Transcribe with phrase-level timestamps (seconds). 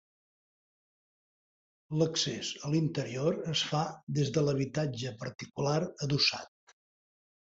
[2.01, 3.81] L'accés a l'interior es fa
[4.19, 6.77] des de l'habitatge particular adossat.